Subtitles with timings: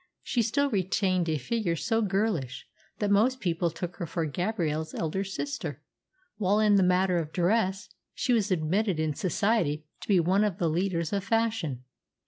[0.23, 2.65] She still retained a figure so girlish
[2.97, 5.83] that most people took her for Gabrielle's elder sister,
[6.37, 10.57] while in the matter of dress she was admitted in society to be one of
[10.57, 11.83] the leaders of fashion.